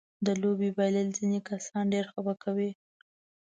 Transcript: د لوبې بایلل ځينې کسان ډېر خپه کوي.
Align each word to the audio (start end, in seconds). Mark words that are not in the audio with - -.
د 0.25 0.27
لوبې 0.41 0.69
بایلل 0.77 1.07
ځينې 1.17 1.39
کسان 1.49 1.83
ډېر 1.93 2.05
خپه 2.13 2.33
کوي. 2.43 2.71